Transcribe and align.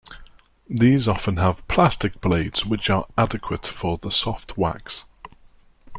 These 0.67 1.07
often 1.07 1.37
have 1.37 1.67
plastic 1.67 2.19
blades, 2.21 2.65
which 2.65 2.89
are 2.89 3.05
adequate 3.19 3.67
for 3.67 3.99
the 3.99 4.09
soft 4.09 4.57
wax. 4.57 5.03